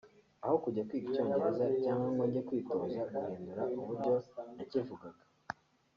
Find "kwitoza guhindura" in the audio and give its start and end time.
2.47-3.61